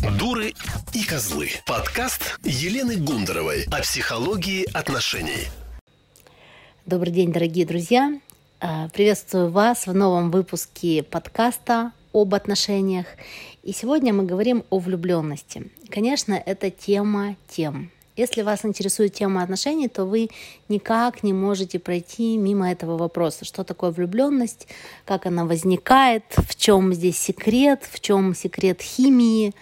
Дуры 0.00 0.54
и 0.94 1.04
козлы. 1.04 1.50
Подкаст 1.66 2.38
Елены 2.42 2.96
Гундаровой 2.96 3.66
о 3.70 3.82
психологии 3.82 4.66
отношений. 4.72 5.48
Добрый 6.86 7.12
день, 7.12 7.30
дорогие 7.32 7.66
друзья. 7.66 8.18
А, 8.60 8.88
приветствую 8.88 9.50
вас 9.50 9.86
в 9.86 9.94
новом 9.94 10.30
выпуске 10.30 11.02
подкаста 11.02 11.92
об 12.14 12.34
отношениях. 12.34 13.06
И 13.62 13.72
сегодня 13.72 14.14
мы 14.14 14.24
говорим 14.24 14.64
о 14.70 14.78
влюбленности. 14.78 15.70
Конечно, 15.90 16.32
это 16.32 16.70
тема 16.70 17.36
тем. 17.48 17.90
Если 18.16 18.40
вас 18.40 18.64
интересует 18.64 19.12
тема 19.12 19.42
отношений, 19.42 19.88
то 19.88 20.06
вы 20.06 20.30
никак 20.70 21.22
не 21.22 21.34
можете 21.34 21.78
пройти 21.78 22.38
мимо 22.38 22.70
этого 22.72 22.96
вопроса. 22.96 23.44
Что 23.44 23.64
такое 23.64 23.90
влюбленность, 23.90 24.66
как 25.04 25.26
она 25.26 25.44
возникает, 25.44 26.24
в 26.36 26.56
чем 26.56 26.94
здесь 26.94 27.18
секрет, 27.18 27.82
в 27.90 28.00
чем 28.00 28.34
секрет 28.34 28.80
химии, 28.80 29.54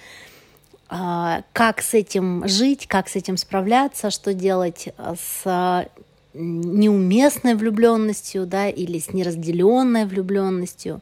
как 0.88 1.82
с 1.82 1.94
этим 1.94 2.48
жить, 2.48 2.86
как 2.86 3.08
с 3.08 3.16
этим 3.16 3.36
справляться, 3.36 4.10
что 4.10 4.32
делать 4.32 4.88
с 4.96 5.88
неуместной 6.34 7.54
влюбленностью 7.54 8.46
да, 8.46 8.68
или 8.68 8.98
с 8.98 9.12
неразделенной 9.12 10.06
влюбленностью. 10.06 11.00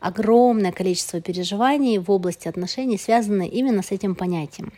Огромное 0.00 0.72
количество 0.72 1.20
переживаний 1.20 1.98
в 1.98 2.10
области 2.10 2.46
отношений 2.46 2.98
связано 2.98 3.42
именно 3.42 3.82
с 3.82 3.90
этим 3.90 4.14
понятием. 4.14 4.72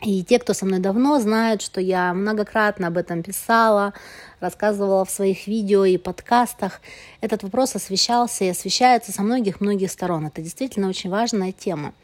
И 0.00 0.22
те, 0.22 0.38
кто 0.38 0.52
со 0.52 0.66
мной 0.66 0.80
давно, 0.80 1.18
знают, 1.18 1.62
что 1.62 1.80
я 1.80 2.12
многократно 2.12 2.88
об 2.88 2.98
этом 2.98 3.22
писала, 3.22 3.94
рассказывала 4.38 5.04
в 5.04 5.10
своих 5.10 5.46
видео 5.46 5.84
и 5.86 5.96
подкастах. 5.96 6.82
Этот 7.22 7.42
вопрос 7.42 7.74
освещался 7.74 8.44
и 8.44 8.48
освещается 8.48 9.12
со 9.12 9.22
многих-многих 9.22 9.90
сторон. 9.90 10.26
Это 10.26 10.42
действительно 10.42 10.88
очень 10.88 11.10
важная 11.10 11.52
тема. 11.52 11.94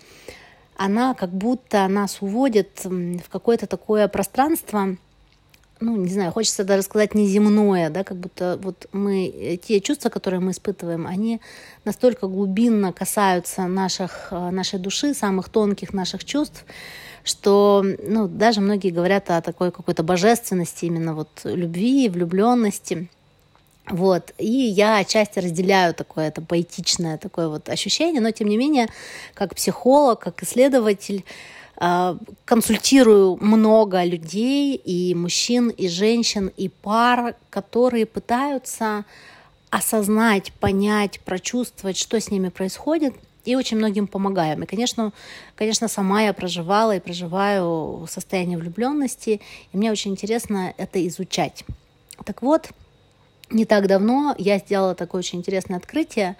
Она 0.82 1.12
как 1.12 1.28
будто 1.28 1.86
нас 1.88 2.22
уводит 2.22 2.84
в 2.84 3.28
какое-то 3.30 3.66
такое 3.66 4.08
пространство, 4.08 4.96
ну, 5.78 5.96
не 5.96 6.08
знаю, 6.08 6.32
хочется 6.32 6.64
даже 6.64 6.80
сказать 6.80 7.14
неземное, 7.14 7.90
да, 7.90 8.02
как 8.02 8.16
будто 8.16 8.58
вот 8.62 8.86
мы, 8.92 9.60
те 9.62 9.82
чувства, 9.82 10.08
которые 10.08 10.40
мы 10.40 10.52
испытываем, 10.52 11.06
они 11.06 11.42
настолько 11.84 12.28
глубинно 12.28 12.94
касаются 12.94 13.66
наших, 13.66 14.28
э, 14.30 14.50
нашей 14.50 14.78
души, 14.78 15.12
самых 15.12 15.50
тонких 15.50 15.92
наших 15.92 16.24
чувств, 16.24 16.64
что 17.24 17.84
ну, 18.02 18.26
даже 18.26 18.62
многие 18.62 18.88
говорят 18.88 19.28
о 19.28 19.42
такой 19.42 19.72
какой-то 19.72 20.02
божественности, 20.02 20.86
именно 20.86 21.14
вот 21.14 21.42
любви, 21.44 22.08
влюбленности. 22.08 23.10
Вот. 23.90 24.32
И 24.38 24.50
я 24.50 24.98
отчасти 24.98 25.38
разделяю 25.38 25.94
такое 25.94 26.28
это 26.28 26.40
поэтичное 26.40 27.18
такое 27.18 27.48
вот 27.48 27.68
ощущение, 27.68 28.20
но 28.20 28.30
тем 28.30 28.48
не 28.48 28.56
менее, 28.56 28.88
как 29.34 29.54
психолог, 29.54 30.20
как 30.20 30.42
исследователь, 30.42 31.24
а, 31.76 32.16
консультирую 32.44 33.36
много 33.40 34.04
людей, 34.04 34.76
и 34.76 35.14
мужчин, 35.14 35.70
и 35.70 35.88
женщин, 35.88 36.52
и 36.56 36.68
пар, 36.68 37.34
которые 37.50 38.06
пытаются 38.06 39.04
осознать, 39.70 40.52
понять, 40.60 41.20
прочувствовать, 41.20 41.96
что 41.96 42.20
с 42.20 42.30
ними 42.30 42.48
происходит– 42.48 43.14
и 43.44 43.56
очень 43.56 43.78
многим 43.78 44.06
помогаем. 44.06 44.62
И, 44.62 44.66
конечно, 44.66 45.12
конечно, 45.56 45.88
сама 45.88 46.22
я 46.22 46.32
проживала 46.32 46.96
и 46.96 47.00
проживаю 47.00 48.06
состояние 48.08 48.58
влюбленности, 48.58 49.40
и 49.72 49.76
мне 49.76 49.90
очень 49.90 50.12
интересно 50.12 50.74
это 50.76 51.06
изучать. 51.08 51.64
Так 52.24 52.42
вот, 52.42 52.70
не 53.50 53.64
так 53.64 53.86
давно 53.86 54.34
я 54.38 54.58
сделала 54.58 54.94
такое 54.94 55.20
очень 55.20 55.38
интересное 55.38 55.76
открытие. 55.78 56.36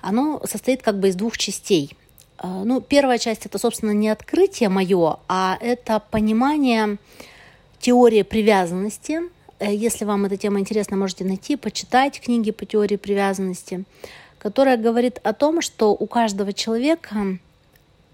Оно 0.00 0.40
состоит 0.44 0.82
как 0.82 0.98
бы 0.98 1.08
из 1.08 1.16
двух 1.16 1.36
частей. 1.36 1.96
А, 2.38 2.64
ну, 2.64 2.80
первая 2.80 3.18
часть 3.18 3.46
это, 3.46 3.58
собственно, 3.58 3.90
не 3.90 4.08
открытие 4.08 4.68
мое, 4.68 5.18
а 5.28 5.58
это 5.60 6.00
понимание 6.10 6.98
теории 7.80 8.22
привязанности. 8.22 9.20
Э, 9.58 9.74
если 9.74 10.04
вам 10.04 10.24
эта 10.26 10.36
тема 10.36 10.60
интересна, 10.60 10.96
можете 10.96 11.24
найти, 11.24 11.56
почитать 11.56 12.20
книги 12.20 12.52
по 12.52 12.64
теории 12.64 12.96
привязанности 12.96 13.84
которая 14.38 14.76
говорит 14.76 15.18
о 15.24 15.32
том, 15.32 15.60
что 15.60 15.92
у 15.92 16.06
каждого 16.06 16.52
человека 16.52 17.38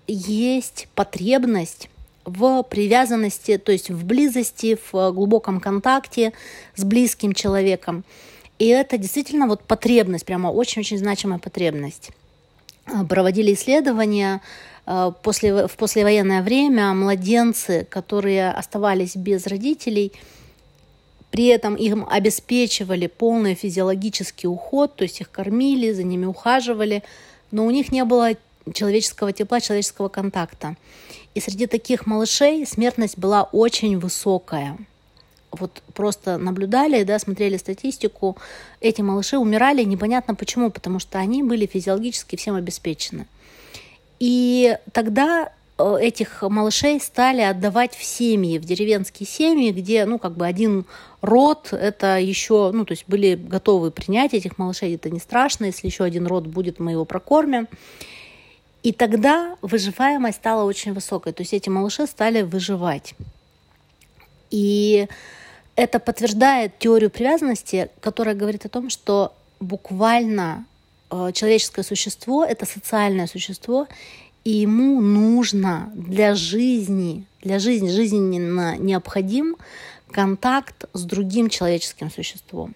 есть 0.07 0.89
потребность 0.95 1.89
в 2.25 2.63
привязанности, 2.63 3.59
то 3.59 3.73
есть 3.73 3.91
в 3.91 4.05
близости, 4.05 4.79
в 4.91 5.13
глубоком 5.13 5.61
контакте 5.61 6.33
с 6.75 6.85
близким 6.85 7.33
человеком. 7.33 8.05
И 8.59 8.67
это 8.67 8.99
действительно 8.99 9.47
вот 9.47 9.63
потребность, 9.63 10.25
прямо 10.25 10.49
очень-очень 10.49 10.99
значимая 10.99 11.39
потребность. 11.39 12.11
Проводили 13.09 13.55
исследования 13.55 14.41
э, 14.87 15.13
после, 15.23 15.67
в 15.67 15.77
послевоенное 15.77 16.43
время 16.43 16.93
младенцы, 16.93 17.87
которые 17.91 18.51
оставались 18.51 19.17
без 19.17 19.47
родителей– 19.47 20.13
при 21.35 21.47
этом 21.47 21.75
им 21.75 22.07
обеспечивали 22.09 23.09
полный 23.09 23.57
физиологический 23.57 24.49
уход, 24.49 24.95
то 24.95 25.03
есть 25.03 25.21
их 25.21 25.33
кормили, 25.33 25.91
за 25.91 26.05
ними 26.05 26.27
ухаживали, 26.27 27.03
но 27.51 27.67
у 27.67 27.73
них 27.73 27.91
не 27.91 28.05
было 28.05 28.37
человеческого 28.73 29.33
тепла, 29.33 29.61
человеческого 29.61 30.09
контакта. 30.09 30.77
И 31.35 31.41
среди 31.41 31.67
таких 31.67 32.07
малышей 32.07 32.67
смертность 32.67 33.19
была 33.19 33.43
очень 33.45 33.99
высокая. 33.99 34.79
Вот 35.51 35.83
просто 35.95 36.39
наблюдали, 36.39 37.05
да, 37.05 37.19
смотрели 37.19 37.57
статистику, 37.57 38.37
эти 38.81 39.03
малыши 39.03 39.39
умирали 39.39 39.85
непонятно 39.85 40.35
почему, 40.35 40.71
потому 40.71 40.99
что 40.99 41.19
они 41.19 41.43
были 41.43 41.67
физиологически 41.67 42.37
всем 42.37 42.57
обеспечены. 42.57 43.27
И 44.19 44.77
тогда 44.93 45.53
Э, 45.77 45.97
этих 46.01 46.43
малышей 46.43 47.01
стали 47.01 47.41
отдавать 47.41 47.95
в 47.95 48.05
семьи, 48.05 48.59
в 48.59 48.65
деревенские 48.65 49.27
семьи, 49.27 49.73
где, 49.73 50.05
ну, 50.05 50.19
как 50.19 50.37
бы 50.37 50.47
один 50.47 50.85
род, 51.21 51.69
это 51.73 52.19
еще, 52.19 52.71
ну, 52.73 52.85
то 52.85 52.93
есть 52.93 53.05
были 53.09 53.35
готовы 53.35 53.91
принять 53.91 54.35
этих 54.35 54.57
малышей, 54.59 54.95
это 54.95 55.11
не 55.11 55.19
страшно, 55.19 55.65
если 55.65 55.87
еще 55.89 56.05
один 56.05 56.27
род 56.27 56.47
будет, 56.47 56.79
мы 56.79 56.93
его 56.93 57.05
прокормим. 57.05 57.67
И 58.85 58.93
тогда 58.93 59.57
выживаемость 59.63 60.37
стала 60.37 60.65
очень 60.65 60.93
высокой, 60.93 61.33
то 61.33 61.41
есть 61.41 61.55
эти 61.55 61.71
малыши 61.71 62.07
стали 62.07 62.43
выживать. 62.43 63.15
И 64.51 65.09
это 65.75 65.99
подтверждает 65.99 66.79
теорию 66.79 67.11
привязанности, 67.11 67.89
которая 68.01 68.35
говорит 68.35 68.67
о 68.67 68.69
том, 68.69 68.91
что 68.91 69.33
буквально 69.59 70.67
э, 71.11 71.31
человеческое 71.33 71.83
существо— 71.83 72.45
это 72.49 72.67
социальное 72.67 73.27
существо, 73.27 73.89
и 74.45 74.51
ему 74.51 75.01
нужно 75.01 75.91
для 75.95 76.35
жизни, 76.35 77.25
для 77.41 77.59
жизни 77.59 77.89
жизненно 77.89 78.77
необходим 78.77 79.57
контакт 80.11 80.85
с 80.93 81.05
другим 81.05 81.49
человеческим 81.49 82.11
существом. 82.11 82.75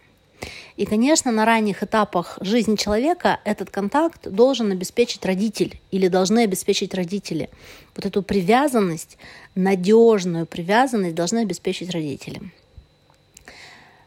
И, 0.78 0.86
конечно, 0.86 1.32
на 1.32 1.44
ранних 1.44 1.82
этапах 1.82 2.38
жизни 2.40 2.76
человека 2.76 3.40
этот 3.44 3.68
контакт 3.68 4.28
должен 4.28 4.70
обеспечить 4.70 5.26
родитель 5.26 5.80
или 5.90 6.06
должны 6.06 6.44
обеспечить 6.44 6.94
родители. 6.94 7.50
Вот 7.96 8.06
эту 8.06 8.22
привязанность, 8.22 9.18
надежную 9.56 10.46
привязанность 10.46 11.16
должны 11.16 11.40
обеспечить 11.40 11.90
родители. 11.90 12.52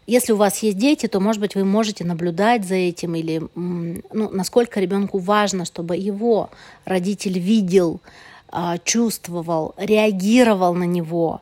Если 0.08 0.32
у 0.32 0.38
вас 0.38 0.60
есть 0.60 0.78
дети, 0.78 1.08
то, 1.08 1.20
может 1.20 1.42
быть, 1.42 1.56
вы 1.56 1.66
можете 1.66 2.06
наблюдать 2.06 2.66
за 2.66 2.76
этим 2.76 3.16
или 3.16 3.42
ну, 3.54 4.30
насколько 4.32 4.80
ребенку 4.80 5.18
важно, 5.18 5.66
чтобы 5.66 5.98
его 5.98 6.52
родитель 6.86 7.38
видел, 7.38 8.00
а, 8.48 8.78
чувствовал, 8.78 9.76
реагировал 9.78 10.74
на 10.74 10.86
него, 10.86 11.42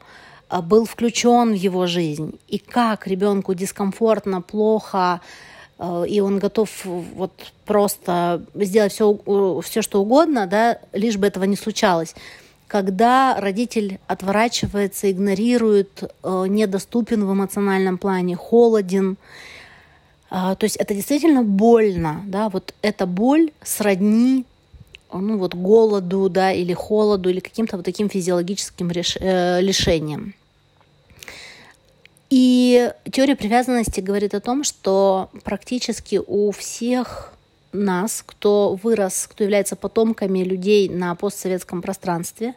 был 0.49 0.85
включен 0.85 1.51
в 1.51 1.55
его 1.55 1.87
жизнь. 1.87 2.39
И 2.47 2.57
как 2.57 3.07
ребенку 3.07 3.53
дискомфортно, 3.53 4.41
плохо, 4.41 5.21
а, 5.77 6.03
и 6.03 6.19
он 6.19 6.39
готов 6.39 6.69
вот 6.85 7.31
просто 7.65 8.43
сделать 8.55 8.93
все, 8.93 9.17
все 9.63 9.81
что 9.81 10.01
угодно, 10.01 10.47
да, 10.47 10.79
лишь 10.93 11.17
бы 11.17 11.27
этого 11.27 11.45
не 11.45 11.55
случалось 11.55 12.15
когда 12.69 13.35
родитель 13.39 13.99
отворачивается, 14.05 15.09
игнорирует, 15.09 16.03
э, 16.03 16.45
недоступен 16.47 17.25
в 17.25 17.33
эмоциональном 17.33 17.97
плане, 17.97 18.35
холоден. 18.35 19.17
Э, 20.29 20.55
то 20.55 20.65
есть 20.65 20.75
это 20.75 20.93
действительно 20.93 21.41
больно, 21.41 22.21
да, 22.27 22.47
вот 22.49 22.75
эта 22.83 23.07
боль 23.07 23.51
сродни 23.63 24.45
ну 25.11 25.37
вот 25.39 25.55
голоду, 25.55 26.29
да, 26.29 26.51
или 26.51 26.73
холоду, 26.73 27.29
или 27.29 27.39
каким-то 27.39 27.77
вот 27.77 27.85
таким 27.85 28.07
физиологическим 28.07 28.91
э, 28.91 29.61
лишением. 29.61 30.35
И 32.29 32.93
теория 33.11 33.35
привязанности 33.35 34.01
говорит 34.01 34.35
о 34.35 34.39
том, 34.39 34.63
что 34.63 35.29
практически 35.43 36.21
у 36.25 36.51
всех 36.51 37.33
нас, 37.71 38.23
кто 38.25 38.77
вырос, 38.81 39.27
кто 39.27 39.43
является 39.43 39.75
потомками 39.75 40.39
людей 40.39 40.89
на 40.89 41.15
постсоветском 41.15 41.81
пространстве. 41.81 42.53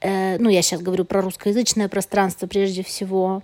Э, 0.00 0.38
ну, 0.38 0.48
я 0.48 0.62
сейчас 0.62 0.80
говорю 0.80 1.04
про 1.04 1.20
русскоязычное 1.22 1.88
пространство 1.88 2.46
прежде 2.46 2.82
всего. 2.82 3.42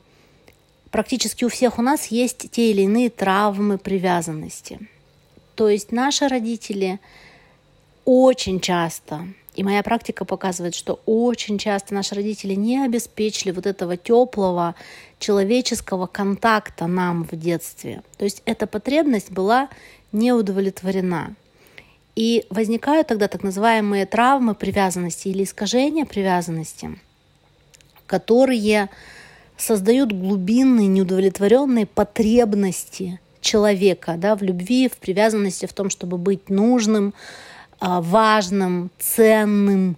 Практически 0.90 1.44
у 1.44 1.48
всех 1.48 1.78
у 1.78 1.82
нас 1.82 2.06
есть 2.06 2.50
те 2.50 2.70
или 2.70 2.82
иные 2.82 3.10
травмы 3.10 3.78
привязанности. 3.78 4.78
То 5.54 5.68
есть 5.68 5.92
наши 5.92 6.28
родители 6.28 6.98
очень 8.04 8.60
часто 8.60 9.26
И 9.58 9.64
моя 9.64 9.82
практика 9.82 10.24
показывает, 10.24 10.76
что 10.76 11.00
очень 11.04 11.58
часто 11.58 11.92
наши 11.92 12.14
родители 12.14 12.54
не 12.54 12.84
обеспечили 12.84 13.50
вот 13.50 13.66
этого 13.66 13.96
теплого 13.96 14.76
человеческого 15.18 16.06
контакта 16.06 16.86
нам 16.86 17.24
в 17.24 17.34
детстве. 17.34 18.04
То 18.18 18.24
есть 18.24 18.40
эта 18.44 18.68
потребность 18.68 19.32
была 19.32 19.68
не 20.12 20.32
удовлетворена. 20.32 21.34
И 22.14 22.46
возникают 22.50 23.08
тогда 23.08 23.26
так 23.26 23.42
называемые 23.42 24.06
травмы 24.06 24.54
привязанности 24.54 25.26
или 25.26 25.42
искажения 25.42 26.04
привязанности, 26.04 26.96
которые 28.06 28.90
создают 29.56 30.12
глубинные 30.12 30.86
неудовлетворенные 30.86 31.86
потребности 31.86 33.18
человека 33.40 34.14
да, 34.18 34.36
в 34.36 34.42
любви, 34.42 34.88
в 34.88 34.98
привязанности, 34.98 35.66
в 35.66 35.72
том, 35.72 35.90
чтобы 35.90 36.16
быть 36.16 36.48
нужным, 36.48 37.12
важным, 37.80 38.90
ценным, 38.98 39.96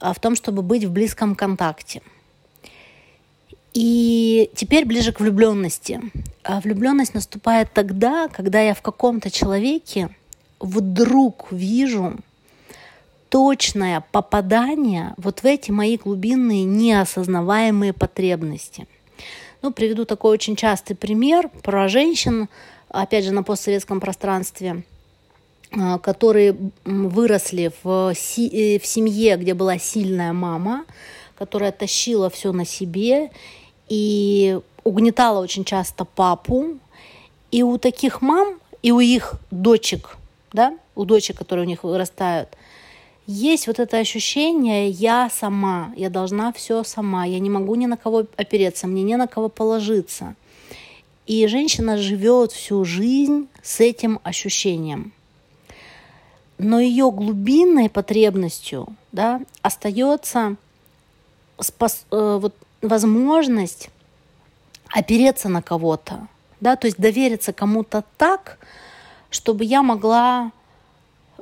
а, 0.00 0.12
в 0.12 0.20
том, 0.20 0.34
чтобы 0.34 0.62
быть 0.62 0.84
в 0.84 0.92
близком 0.92 1.34
контакте. 1.34 2.02
И 3.72 4.50
теперь 4.56 4.84
ближе 4.84 5.12
к 5.12 5.20
влюбленности. 5.20 6.00
А 6.42 6.60
влюбленность 6.60 7.14
наступает 7.14 7.72
тогда, 7.72 8.28
когда 8.28 8.60
я 8.60 8.74
в 8.74 8.82
каком-то 8.82 9.30
человеке 9.30 10.08
вдруг 10.58 11.48
вижу 11.50 12.16
точное 13.28 14.04
попадание 14.10 15.14
вот 15.16 15.40
в 15.40 15.46
эти 15.46 15.70
мои 15.70 15.96
глубинные 15.96 16.64
неосознаваемые 16.64 17.92
потребности. 17.92 18.88
Ну, 19.62 19.72
приведу 19.72 20.04
такой 20.04 20.32
очень 20.32 20.56
частый 20.56 20.96
пример 20.96 21.48
про 21.62 21.86
женщин, 21.88 22.48
опять 22.88 23.24
же, 23.24 23.32
на 23.32 23.42
постсоветском 23.42 24.00
пространстве, 24.00 24.70
а, 24.72 24.99
которые 26.02 26.56
выросли 26.84 27.72
в, 27.82 28.12
си- 28.14 28.76
э, 28.76 28.78
в 28.78 28.86
семье, 28.86 29.36
где 29.36 29.54
была 29.54 29.78
сильная 29.78 30.32
мама, 30.32 30.84
которая 31.36 31.72
тащила 31.72 32.28
все 32.28 32.52
на 32.52 32.64
себе 32.64 33.30
и 33.88 34.58
угнетала 34.84 35.40
очень 35.40 35.64
часто 35.64 36.04
папу. 36.04 36.78
И 37.50 37.62
у 37.62 37.78
таких 37.78 38.20
мам, 38.20 38.58
и 38.82 38.92
у 38.92 39.00
их 39.00 39.34
дочек, 39.50 40.16
да, 40.52 40.76
у 40.94 41.04
дочек, 41.04 41.38
которые 41.38 41.64
у 41.66 41.68
них 41.68 41.84
вырастают, 41.84 42.48
есть 43.26 43.68
вот 43.68 43.78
это 43.78 43.98
ощущение 43.98 44.88
«я 44.88 45.30
сама», 45.30 45.92
«я 45.96 46.10
должна 46.10 46.52
все 46.52 46.82
сама», 46.82 47.24
«я 47.24 47.38
не 47.38 47.50
могу 47.50 47.76
ни 47.76 47.86
на 47.86 47.96
кого 47.96 48.26
опереться», 48.36 48.88
«мне 48.88 49.02
не 49.04 49.16
на 49.16 49.28
кого 49.28 49.48
положиться». 49.48 50.34
И 51.26 51.46
женщина 51.46 51.96
живет 51.96 52.50
всю 52.50 52.84
жизнь 52.84 53.46
с 53.62 53.78
этим 53.78 54.18
ощущением. 54.24 55.12
Но 56.62 56.78
ее 56.78 57.10
глубинной 57.10 57.88
потребностью 57.88 58.86
да, 59.12 59.40
остается 59.62 60.56
спос, 61.58 62.04
э, 62.10 62.38
вот, 62.40 62.54
возможность 62.82 63.88
опереться 64.88 65.48
на 65.48 65.62
кого-то, 65.62 66.28
да, 66.60 66.76
то 66.76 66.86
есть 66.86 66.98
довериться 66.98 67.52
кому-то 67.52 68.04
так, 68.18 68.58
чтобы 69.30 69.64
я 69.64 69.82
могла 69.82 70.52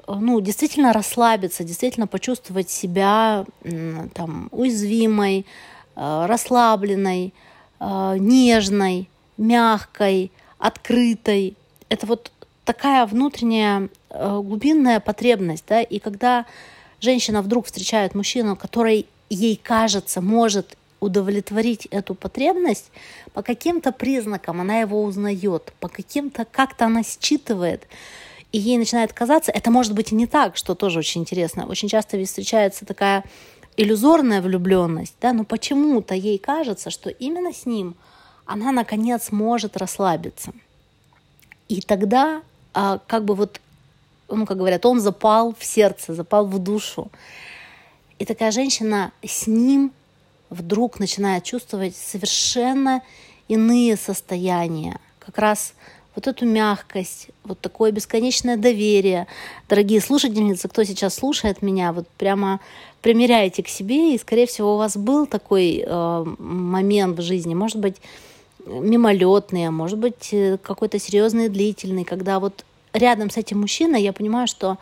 ну, 0.07 0.41
действительно 0.41 0.93
расслабиться, 0.93 1.65
действительно 1.65 2.07
почувствовать 2.07 2.71
себя 2.71 3.45
там, 4.15 4.49
уязвимой, 4.53 5.47
э, 5.97 6.27
расслабленной, 6.27 7.35
э, 7.81 8.17
нежной, 8.19 9.11
мягкой, 9.37 10.33
открытой. 10.59 11.57
Это 11.89 12.07
вот 12.07 12.33
такая 12.65 13.07
внутренняя 13.07 13.83
э, 13.83 13.89
глубинная 14.11 15.01
потребность, 15.01 15.65
да, 15.69 15.83
и 15.83 15.99
когда 15.99 16.47
женщина 17.01 17.43
вдруг 17.43 17.67
встречает 17.67 18.15
мужчину, 18.15 18.57
который 18.57 19.07
ей 19.31 19.61
кажется 19.63 20.21
может 20.21 20.77
удовлетворить 21.01 21.87
эту 21.87 22.15
потребность, 22.15 22.91
по 23.33 23.43
каким-то 23.43 23.93
признакам 23.93 24.61
она 24.61 24.79
его 24.81 25.03
узнает, 25.03 25.73
по 25.81 25.89
каким-то 25.89 26.45
как-то 26.45 26.87
она 26.87 27.03
считывает, 27.03 27.87
и 28.51 28.59
ей 28.59 28.79
начинает 28.79 29.13
казаться, 29.13 29.53
это 29.53 29.71
может 29.71 29.95
быть 29.95 30.13
и 30.13 30.15
не 30.15 30.27
так, 30.27 30.57
что 30.57 30.75
тоже 30.75 31.01
очень 31.01 31.21
интересно. 31.21 31.67
Очень 31.67 31.89
часто 31.89 32.17
ведь 32.17 32.29
встречается 32.29 32.87
такая 32.87 33.25
иллюзорная 33.77 34.41
влюбленность, 34.41 35.15
да, 35.21 35.33
но 35.33 35.45
почему-то 35.45 36.15
ей 36.15 36.39
кажется, 36.39 36.91
что 36.91 37.11
именно 37.11 37.53
с 37.53 37.67
ним 37.67 37.95
она 38.47 38.73
наконец 38.73 39.31
может 39.31 39.77
расслабиться. 39.77 40.53
И 41.69 41.83
тогда 41.83 42.43
а, 42.73 42.99
как 43.07 43.25
бы 43.25 43.35
вот, 43.35 43.61
ну, 44.29 44.47
как 44.47 44.57
говорят, 44.57 44.85
он 44.87 45.01
запал 45.01 45.55
в 45.59 45.65
сердце, 45.65 46.15
запал 46.15 46.47
в 46.47 46.59
душу. 46.59 47.11
И 48.19 48.25
такая 48.25 48.51
женщина 48.51 49.13
с 49.23 49.47
ним 49.47 49.93
вдруг 50.51 50.99
начинает 50.99 51.45
чувствовать 51.45 51.97
совершенно 51.97 53.03
иные 53.49 53.97
состояния. 53.97 55.01
Как 55.19 55.39
раз 55.39 55.75
вот 56.15 56.27
эту 56.27 56.47
мягкость, 56.47 57.29
вот 57.45 57.61
такое 57.61 57.93
бесконечное 57.93 58.57
доверие. 58.57 59.29
Дорогие 59.69 60.01
слушательницы, 60.01 60.67
кто 60.69 60.83
сейчас 60.83 61.15
слушает 61.15 61.63
меня, 61.63 61.93
вот 61.93 62.09
прямо 62.09 62.59
примеряйте 63.03 63.63
к 63.63 63.69
себе, 63.69 64.15
и, 64.15 64.19
скорее 64.19 64.47
всего, 64.47 64.75
у 64.75 64.79
вас 64.79 64.97
был 64.97 65.27
такой 65.27 65.85
э, 65.87 66.25
момент 66.39 67.19
в 67.19 67.23
жизни, 67.23 67.55
может 67.55 67.79
быть, 67.79 67.97
мимолетный, 68.67 69.69
а 69.69 69.71
может 69.71 69.99
быть, 69.99 70.31
э, 70.33 70.59
какой-то 70.61 70.99
серьезный, 70.99 71.49
длительный, 71.49 72.05
когда 72.05 72.41
вот 72.41 72.65
рядом 72.99 73.31
с 73.31 73.37
этим 73.37 73.61
мужчиной 73.61 74.03
я 74.03 74.13
понимаю, 74.13 74.47
что 74.47 74.79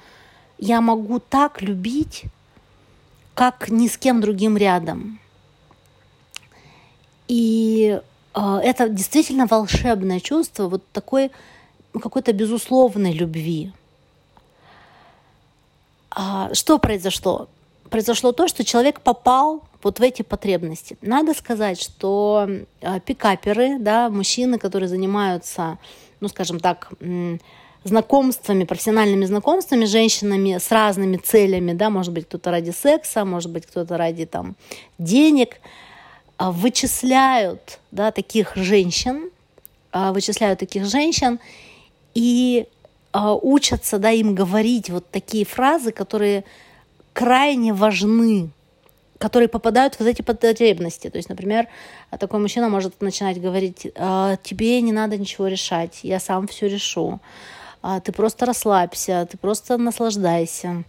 я 0.58 0.80
могу 0.80 1.20
так 1.20 1.62
любить, 1.62 2.24
как 3.34 3.68
ни 3.68 3.88
с 3.88 3.96
кем 3.96 4.20
другим 4.20 4.56
рядом. 4.56 5.20
И 7.28 8.00
э, 8.34 8.60
это 8.62 8.88
действительно 8.88 9.46
волшебное 9.46 10.20
чувство, 10.20 10.68
вот 10.68 10.82
такой 10.92 11.30
какой-то 11.92 12.32
безусловной 12.32 13.12
любви. 13.12 13.72
А 16.10 16.52
что 16.54 16.78
произошло? 16.78 17.48
Произошло 17.90 18.32
то, 18.32 18.48
что 18.48 18.64
человек 18.64 19.00
попал 19.00 19.62
вот 19.82 20.00
в 20.00 20.02
эти 20.02 20.22
потребности. 20.22 20.96
Надо 21.02 21.34
сказать, 21.34 21.80
что 21.80 22.48
э, 22.80 23.00
пикаперы, 23.00 23.78
да, 23.78 24.08
мужчины, 24.08 24.58
которые 24.58 24.88
занимаются, 24.88 25.78
ну, 26.20 26.28
скажем 26.28 26.58
так, 26.58 26.90
знакомствами, 27.86 28.64
профессиональными 28.64 29.24
знакомствами 29.24 29.84
с 29.84 29.90
женщинами 29.90 30.58
с 30.58 30.70
разными 30.70 31.16
целями, 31.16 31.72
да, 31.72 31.90
может 31.90 32.12
быть, 32.12 32.26
кто-то 32.26 32.50
ради 32.50 32.70
секса, 32.70 33.24
может 33.24 33.50
быть, 33.50 33.66
кто-то 33.66 33.96
ради 33.96 34.26
там 34.26 34.56
денег, 34.98 35.60
а, 36.36 36.50
вычисляют, 36.50 37.78
да, 37.92 38.10
таких 38.10 38.56
женщин, 38.56 39.30
а, 39.92 40.12
вычисляют 40.12 40.58
таких 40.58 40.84
женщин 40.84 41.38
и 42.14 42.66
а, 43.12 43.34
учатся, 43.34 43.98
да, 43.98 44.10
им 44.10 44.34
говорить 44.34 44.90
вот 44.90 45.08
такие 45.10 45.44
фразы, 45.44 45.92
которые 45.92 46.44
крайне 47.12 47.72
важны, 47.72 48.50
которые 49.18 49.48
попадают 49.48 49.98
в 49.98 50.02
эти 50.02 50.22
потребности. 50.22 51.08
То 51.08 51.16
есть, 51.16 51.28
например, 51.28 51.68
такой 52.18 52.40
мужчина 52.40 52.68
может 52.68 53.00
начинать 53.00 53.40
говорить, 53.40 53.86
тебе 54.42 54.80
не 54.82 54.92
надо 54.92 55.16
ничего 55.16 55.46
решать, 55.46 56.00
я 56.02 56.20
сам 56.20 56.46
все 56.46 56.68
решу 56.68 57.20
ты 58.00 58.12
просто 58.12 58.46
расслабься, 58.46 59.28
ты 59.30 59.36
просто 59.36 59.76
наслаждайся, 59.78 60.84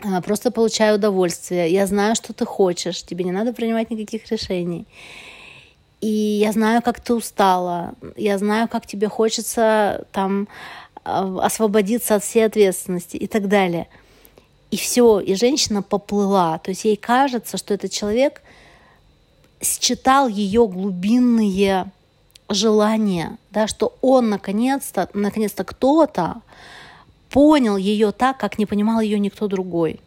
а, 0.00 0.20
просто 0.20 0.50
получай 0.50 0.94
удовольствие. 0.94 1.72
Я 1.72 1.86
знаю, 1.86 2.14
что 2.14 2.32
ты 2.32 2.44
хочешь, 2.44 3.02
тебе 3.02 3.24
не 3.24 3.32
надо 3.32 3.52
принимать 3.52 3.90
никаких 3.90 4.30
решений. 4.30 4.86
И 6.00 6.08
я 6.08 6.52
знаю, 6.52 6.82
как 6.82 7.00
ты 7.00 7.14
устала, 7.14 7.94
я 8.16 8.36
знаю, 8.38 8.68
как 8.68 8.86
тебе 8.86 9.08
хочется 9.08 10.06
там 10.12 10.48
а, 11.04 11.38
освободиться 11.40 12.16
от 12.16 12.24
всей 12.24 12.46
ответственности 12.46 13.16
и 13.16 13.26
так 13.26 13.48
далее. 13.48 13.88
И 14.70 14.76
все, 14.76 15.20
и 15.20 15.34
женщина 15.34 15.82
поплыла. 15.82 16.58
То 16.58 16.70
есть 16.70 16.84
ей 16.84 16.96
кажется, 16.96 17.56
что 17.56 17.74
этот 17.74 17.92
человек 17.92 18.42
считал 19.62 20.28
ее 20.28 20.66
глубинные 20.66 21.90
желание, 22.48 23.36
да, 23.50 23.66
что 23.66 23.96
он 24.00 24.28
наконец-то, 24.28 25.08
наконец-то 25.14 25.64
кто-то 25.64 26.42
понял 27.30 27.76
ее 27.76 28.12
так, 28.12 28.38
как 28.38 28.58
не 28.58 28.66
понимал 28.66 29.00
ее 29.00 29.18
никто 29.18 29.48
другой. 29.48 30.00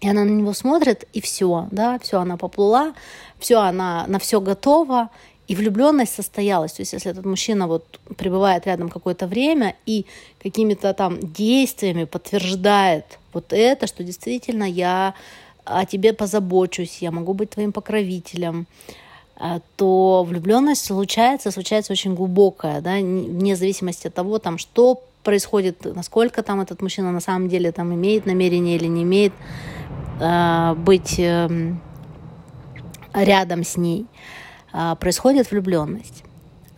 И 0.00 0.08
она 0.08 0.24
на 0.24 0.30
него 0.30 0.52
смотрит, 0.52 1.08
и 1.12 1.20
все, 1.20 1.68
да, 1.72 1.98
все, 1.98 2.20
она 2.20 2.36
поплыла, 2.36 2.94
все, 3.38 3.56
она 3.56 4.04
на 4.06 4.18
все 4.18 4.40
готова, 4.40 5.10
и 5.48 5.54
влюбленность 5.54 6.14
состоялась. 6.14 6.72
То 6.72 6.82
есть, 6.82 6.92
если 6.92 7.10
этот 7.10 7.24
мужчина 7.24 7.66
вот 7.66 7.98
пребывает 8.16 8.66
рядом 8.66 8.90
какое-то 8.90 9.26
время 9.26 9.74
и 9.86 10.06
какими-то 10.42 10.92
там 10.94 11.18
действиями 11.20 12.04
подтверждает 12.04 13.18
вот 13.32 13.52
это, 13.52 13.86
что 13.86 14.04
действительно 14.04 14.64
я 14.64 15.14
о 15.64 15.84
тебе 15.84 16.12
позабочусь, 16.12 16.98
я 17.00 17.10
могу 17.10 17.34
быть 17.34 17.50
твоим 17.50 17.72
покровителем, 17.72 18.66
то 19.76 20.24
влюбленность 20.28 20.84
случается, 20.84 21.50
случается 21.50 21.92
очень 21.92 22.14
глубокая, 22.14 22.80
да, 22.80 22.96
вне 22.96 23.54
зависимости 23.54 24.08
от 24.08 24.14
того, 24.14 24.38
там, 24.38 24.58
что 24.58 25.02
происходит, 25.22 25.84
насколько 25.84 26.42
там 26.42 26.60
этот 26.60 26.82
мужчина 26.82 27.12
на 27.12 27.20
самом 27.20 27.48
деле 27.48 27.70
там 27.70 27.94
имеет 27.94 28.26
намерение 28.26 28.76
или 28.76 28.86
не 28.86 29.02
имеет. 29.02 29.32
э, 30.20 30.74
быть 30.74 31.18
э, 31.18 31.48
рядом 33.14 33.64
с 33.64 33.76
ней, 33.76 34.06
э, 34.72 34.94
происходит 34.98 35.50
влюбленность. 35.50 36.24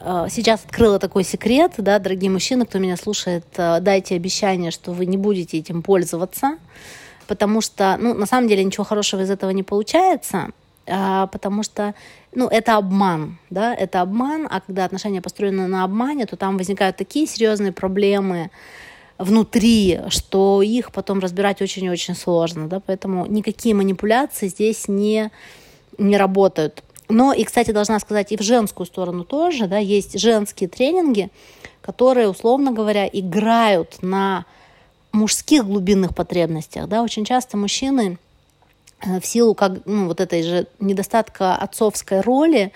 Э, 0.00 0.26
сейчас 0.30 0.64
открыла 0.64 0.98
такой 0.98 1.24
секрет, 1.24 1.72
да, 1.78 1.98
дорогие 1.98 2.30
мужчины, 2.30 2.66
кто 2.66 2.78
меня 2.78 2.96
слушает, 2.96 3.44
э, 3.56 3.80
дайте 3.80 4.16
обещание, 4.16 4.70
что 4.70 4.92
вы 4.92 5.06
не 5.06 5.16
будете 5.16 5.58
этим 5.58 5.82
пользоваться, 5.82 6.58
потому 7.26 7.60
что, 7.60 7.96
ну, 8.00 8.14
на 8.14 8.26
самом 8.26 8.48
деле 8.48 8.64
ничего 8.64 8.84
хорошего 8.84 9.22
из 9.22 9.30
этого 9.30 9.50
не 9.50 9.62
получается, 9.62 10.50
потому 10.86 11.62
что, 11.62 11.94
ну, 12.34 12.48
это 12.48 12.76
обман, 12.76 13.38
да, 13.50 13.74
это 13.74 14.00
обман, 14.00 14.46
а 14.50 14.60
когда 14.60 14.84
отношения 14.84 15.20
построены 15.20 15.66
на 15.66 15.84
обмане, 15.84 16.26
то 16.26 16.36
там 16.36 16.56
возникают 16.56 16.96
такие 16.96 17.26
серьезные 17.26 17.72
проблемы 17.72 18.50
внутри, 19.18 20.00
что 20.08 20.62
их 20.62 20.92
потом 20.92 21.20
разбирать 21.20 21.60
очень-очень 21.60 22.14
сложно, 22.14 22.68
да, 22.68 22.80
поэтому 22.80 23.26
никакие 23.26 23.74
манипуляции 23.74 24.48
здесь 24.48 24.88
не, 24.88 25.30
не 25.98 26.16
работают. 26.16 26.82
Но 27.08 27.32
и, 27.32 27.44
кстати, 27.44 27.72
должна 27.72 27.98
сказать, 27.98 28.32
и 28.32 28.36
в 28.36 28.42
женскую 28.42 28.86
сторону 28.86 29.24
тоже, 29.24 29.66
да, 29.66 29.78
есть 29.78 30.18
женские 30.18 30.68
тренинги, 30.68 31.28
которые, 31.82 32.28
условно 32.28 32.72
говоря, 32.72 33.06
играют 33.06 34.02
на 34.02 34.46
мужских 35.12 35.66
глубинных 35.66 36.14
потребностях, 36.14 36.88
да, 36.88 37.02
очень 37.02 37.24
часто 37.24 37.56
мужчины 37.56 38.18
в 39.02 39.24
силу 39.24 39.54
как, 39.54 39.86
ну, 39.86 40.06
вот 40.06 40.20
этой 40.20 40.42
же 40.42 40.66
недостатка 40.78 41.56
отцовской 41.56 42.20
роли 42.20 42.72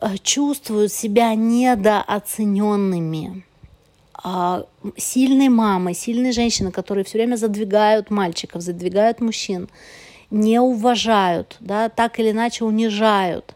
э, 0.00 0.16
чувствуют 0.22 0.92
себя 0.92 1.34
недооцененными. 1.34 3.44
А 4.14 4.64
сильные 4.96 5.48
мамы, 5.48 5.94
сильные 5.94 6.32
женщины, 6.32 6.72
которые 6.72 7.04
все 7.04 7.18
время 7.18 7.36
задвигают 7.36 8.10
мальчиков, 8.10 8.62
задвигают 8.62 9.20
мужчин, 9.20 9.68
не 10.30 10.60
уважают, 10.60 11.56
да, 11.60 11.88
так 11.88 12.18
или 12.18 12.32
иначе 12.32 12.64
унижают. 12.64 13.54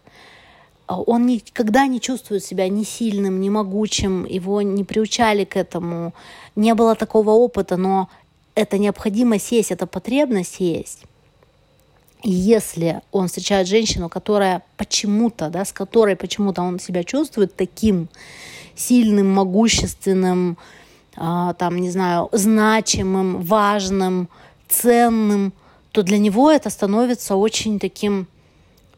А 0.86 1.00
он 1.00 1.26
никогда 1.26 1.86
не 1.86 2.00
чувствует 2.00 2.44
себя 2.44 2.68
ни 2.68 2.84
сильным, 2.84 3.40
ни 3.40 3.48
могучим, 3.48 4.24
его 4.24 4.62
не 4.62 4.84
приучали 4.84 5.44
к 5.44 5.56
этому, 5.56 6.14
не 6.54 6.74
было 6.74 6.94
такого 6.94 7.30
опыта, 7.30 7.76
но 7.76 8.08
эта 8.54 8.78
необходимость 8.78 9.50
есть, 9.52 9.72
эта 9.72 9.86
потребность 9.86 10.60
есть. 10.60 11.04
Если 12.22 13.00
он 13.10 13.26
встречает 13.26 13.66
женщину, 13.66 14.08
которая 14.08 14.62
почему-то, 14.76 15.48
да, 15.48 15.64
с 15.64 15.72
которой 15.72 16.14
почему-то 16.14 16.62
он 16.62 16.78
себя 16.78 17.02
чувствует 17.02 17.56
таким 17.56 18.08
сильным, 18.76 19.28
могущественным, 19.30 20.56
э, 21.16 21.54
там, 21.58 21.76
не 21.76 21.90
знаю, 21.90 22.28
значимым, 22.32 23.42
важным, 23.42 24.28
ценным, 24.68 25.52
то 25.90 26.02
для 26.02 26.18
него 26.18 26.50
это 26.50 26.70
становится 26.70 27.36
очень 27.36 27.78
таким, 27.78 28.26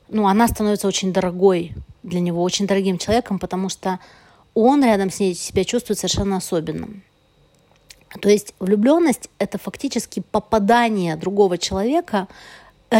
ну, 0.09 0.28
она 0.28 0.47
становится 0.47 0.87
очень 0.87 1.12
дорогой 1.12 1.73
для 2.02 2.21
него, 2.21 2.43
очень 2.43 2.66
дорогим 2.66 2.99
человеком, 2.99 3.38
потому 3.38 3.69
что 3.69 3.99
он 4.52 4.85
рядом 4.85 5.11
с 5.11 5.19
ней 5.19 5.35
себя 5.35 5.64
чувствует 5.64 5.99
совершенно 5.99 6.37
особенным. 6.37 7.02
То 8.21 8.28
есть 8.28 8.54
влюбленность– 8.61 9.28
это 9.38 9.59
фактически 9.59 10.23
попадание 10.31 11.16
другого 11.16 11.59
человека, 11.59 12.28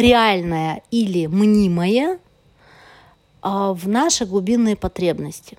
реальное 0.01 0.83
или 0.91 1.27
мнимое, 1.27 2.19
а, 3.43 3.73
в 3.73 3.89
наши 3.89 4.25
глубинные 4.25 4.77
потребности. 4.77 5.59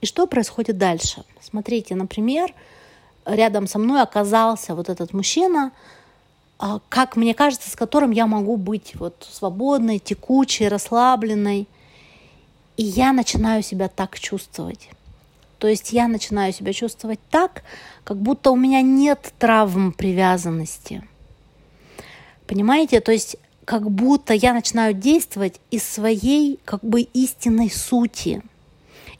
И 0.00 0.06
что 0.06 0.26
происходит 0.26 0.78
дальше? 0.78 1.24
Смотрите, 1.40 1.94
например, 1.94 2.54
рядом 3.24 3.66
со 3.66 3.78
мной 3.78 4.02
оказался 4.02 4.74
вот 4.74 4.88
этот 4.88 5.12
мужчина– 5.12 5.72
а, 6.62 6.80
как 6.90 7.16
мне 7.16 7.32
кажется, 7.32 7.70
с 7.70 7.74
которым 7.74 8.10
я 8.10 8.26
могу 8.26 8.58
быть 8.58 8.94
вот 8.96 9.26
свободной, 9.30 9.98
текучей, 9.98 10.68
расслабленной. 10.68 11.66
И 12.76 12.82
я 12.82 13.14
начинаю 13.14 13.62
себя 13.62 13.88
так 13.88 14.20
чувствовать. 14.20 14.90
То 15.58 15.68
есть 15.68 15.92
я 15.94 16.06
начинаю 16.06 16.52
себя 16.52 16.74
чувствовать 16.74 17.18
так, 17.30 17.62
как 18.04 18.18
будто 18.18 18.50
у 18.50 18.56
меня 18.56 18.82
нет 18.82 19.32
травм 19.38 19.92
привязанности. 19.92 21.02
Понимаете? 22.46 23.00
То 23.00 23.12
есть 23.12 23.36
как 23.64 23.90
будто 23.90 24.34
я 24.34 24.52
начинаю 24.52 24.94
действовать 24.94 25.60
из 25.70 25.84
своей 25.84 26.58
как 26.64 26.80
бы 26.82 27.02
истинной 27.02 27.70
сути, 27.70 28.42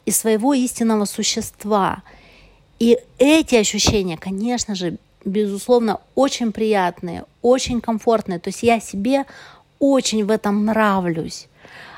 из 0.05 0.17
своего 0.17 0.53
истинного 0.53 1.05
существа. 1.05 2.03
И 2.79 2.97
эти 3.17 3.55
ощущения, 3.55 4.17
конечно 4.17 4.75
же, 4.75 4.97
безусловно, 5.23 6.01
очень 6.15 6.51
приятные, 6.51 7.25
очень 7.41 7.81
комфортные. 7.81 8.39
То 8.39 8.49
есть 8.49 8.63
я 8.63 8.79
себе 8.79 9.25
очень 9.79 10.25
в 10.25 10.31
этом 10.31 10.65
нравлюсь. 10.65 11.47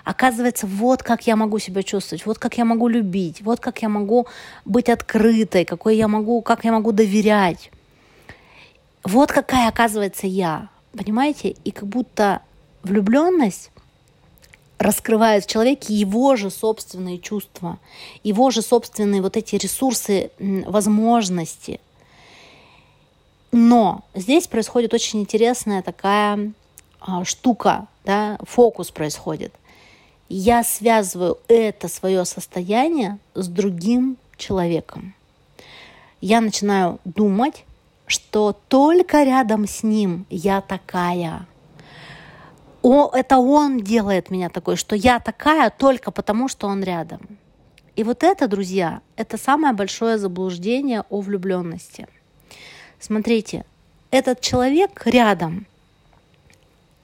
Оказывается, 0.03 0.67
вот 0.67 1.01
как 1.01 1.25
я 1.27 1.37
могу 1.37 1.59
себя 1.59 1.81
чувствовать, 1.81 2.25
вот 2.25 2.37
как 2.37 2.57
я 2.57 2.65
могу 2.65 2.89
любить, 2.89 3.41
вот 3.41 3.61
как 3.61 3.81
я 3.81 3.87
могу 3.87 4.27
быть 4.65 4.89
открытой, 4.89 5.63
какой 5.63 5.95
я 5.95 6.09
могу, 6.09 6.41
как 6.41 6.65
я 6.65 6.73
могу 6.73 6.91
доверять. 6.91 7.71
Вот 9.03 9.31
какая 9.31 9.69
оказывается 9.69 10.27
я, 10.27 10.69
понимаете? 10.97 11.55
И 11.63 11.71
как 11.71 11.87
будто 11.87 12.41
влюбленность 12.83 13.71
раскрывает 14.77 15.45
в 15.45 15.47
человеке 15.47 15.93
его 15.93 16.35
же 16.35 16.49
собственные 16.49 17.19
чувства, 17.19 17.79
его 18.23 18.51
же 18.51 18.61
собственные 18.61 19.21
вот 19.21 19.37
эти 19.37 19.55
ресурсы, 19.55 20.31
возможности– 20.39 21.79
но 23.53 24.03
здесь 24.15 24.47
происходит 24.47 24.95
очень 24.95 25.21
интересная 25.21 25.83
такая 25.83 26.53
а, 26.99 27.23
штука, 27.23 27.85
да, 28.03 28.39
фокус 28.41 28.89
происходит. 28.89 29.53
Я 30.27 30.63
связываю 30.63 31.37
это 31.47 31.87
свое 31.87 32.25
состояние 32.25 33.19
с 33.35 33.47
другим 33.47 34.17
человеком. 34.37 35.13
Я 36.19 36.41
начинаю 36.41 36.99
думать, 37.05 37.63
что 38.13 38.57
только 38.67 39.23
рядом 39.23 39.67
с 39.67 39.83
ним 39.83 40.25
я 40.29 40.61
такая. 40.61 41.45
О, 42.81 43.09
это 43.13 43.37
он 43.37 43.79
делает 43.79 44.29
меня 44.29 44.49
такой, 44.49 44.75
что 44.75 44.95
я 44.95 45.19
такая 45.19 45.69
только 45.69 46.11
потому, 46.11 46.47
что 46.47 46.67
он 46.67 46.83
рядом. 46.83 47.21
И 47.95 48.03
вот 48.03 48.23
это, 48.23 48.47
друзья, 48.47 49.01
это 49.15 49.37
самое 49.37 49.73
большое 49.73 50.17
заблуждение 50.17 51.03
о 51.09 51.21
влюбленности– 51.21 52.07
Смотрите, 53.03 53.65
этот 54.11 54.39
человек 54.39 55.01
рядом, 55.03 55.67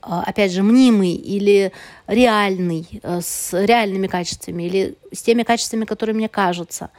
а, 0.01 0.24
опять 0.24 0.54
же, 0.54 0.63
мнимый 0.63 1.12
или 1.12 1.74
реальный, 2.08 2.88
э, 3.04 3.20
с 3.22 3.51
реальными 3.51 4.08
качествами 4.08 4.63
или 4.63 4.96
с 5.12 5.22
теми 5.22 5.44
качествами, 5.44 5.84
которые 5.84 6.16
мне 6.16 6.30
кажутся, 6.30 6.89